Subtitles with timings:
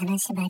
[0.00, 0.48] 金縛り。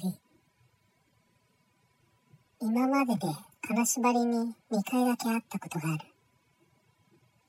[2.61, 3.21] 今までで
[3.67, 6.05] 金縛りに2回だけ会ったことがある。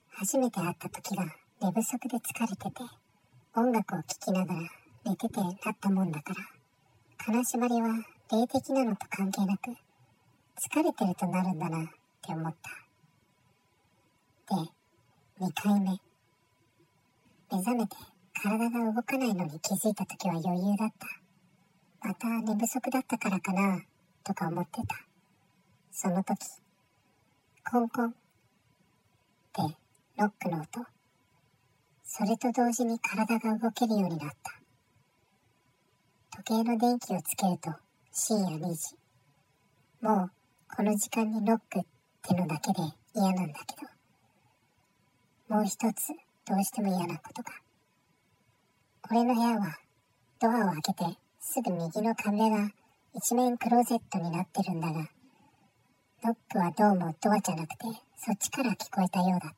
[0.09, 1.25] 初めて会った時が
[1.61, 2.71] 寝不足で疲れてて
[3.55, 4.61] 音楽を聴きながら
[5.05, 6.37] 寝ててなったもんだから
[7.23, 7.89] 金縛りは
[8.31, 11.87] 霊的なのと関係なく疲れてるとなるんだなっ
[12.25, 12.55] て思っ
[14.49, 14.55] た。
[14.55, 14.61] で
[15.39, 15.91] 2回目。
[17.51, 17.95] 目覚めて
[18.41, 21.20] 体が動かないのに気づいた時は余裕だった。
[22.03, 23.79] また寝不足だったからかな
[24.23, 24.95] とか思ってた。
[25.91, 26.37] その時、
[27.69, 28.13] コンコンっ
[29.53, 29.61] て
[30.17, 30.85] ロックの音。
[32.03, 34.51] それと同時に体が動けるようになった。
[36.37, 37.71] 時計の電気をつけると
[38.11, 38.95] 深夜2時。
[40.01, 40.31] もう
[40.75, 41.83] この時間にロックっ
[42.23, 42.79] てのだけで
[43.13, 43.75] 嫌なんだけ
[45.49, 45.55] ど。
[45.55, 46.07] もう一つ
[46.45, 47.51] どうしても嫌なことが。
[49.11, 49.77] 俺の部屋は
[50.39, 51.05] ドアを開けて
[51.43, 52.69] すぐ右の壁が
[53.15, 55.09] 一面クローゼットになってるんだが、
[56.23, 59.51] ノックはどうもドアじゃなくてそっちから聞こえたようだっ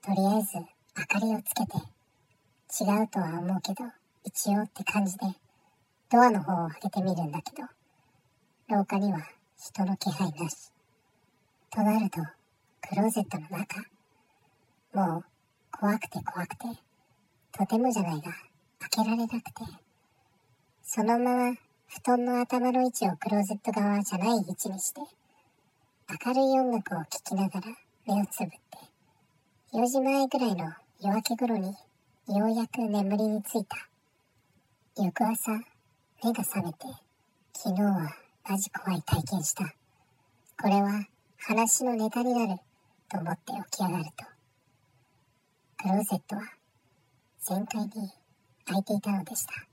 [0.00, 0.08] た。
[0.08, 0.56] とりあえず
[0.96, 1.76] 明かりをつけて、
[2.82, 3.84] 違うとは思うけど、
[4.24, 5.26] 一応って感じで、
[6.10, 7.68] ドアの方を開けてみるんだけど、
[8.74, 9.20] 廊下には
[9.58, 10.72] 人の気配なし。
[11.70, 12.18] となると、
[12.88, 13.76] クローゼットの中。
[14.94, 15.24] もう、
[15.70, 16.64] 怖くて怖くて、
[17.52, 18.32] とてもじゃないが、
[18.78, 19.89] 開けられなくて、
[20.82, 21.54] そのまま
[21.86, 25.00] 布団の頭の位置をクローゼット側じゃない位置にして、
[26.24, 27.66] 明るい音楽を聴きながら
[28.06, 28.56] 目をつぶって、
[29.72, 31.74] 4時前ぐらいの夜明け頃に
[32.28, 33.76] ようやく眠りについた。
[34.96, 35.52] 翌朝、
[36.22, 36.78] 目が覚めて、
[37.54, 38.14] 昨日は
[38.48, 39.64] マジ怖い体験した。
[40.60, 41.06] これは
[41.38, 42.60] 話のネタになる
[43.08, 44.24] と思って起き上がると、
[45.82, 46.42] クローゼットは
[47.40, 47.90] 全開に
[48.66, 49.69] 開いていたのでした。